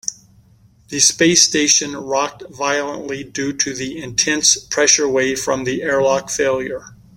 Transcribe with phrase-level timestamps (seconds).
[0.89, 6.95] The space station rocked violently due to the intense pressure wave from the airlock failure.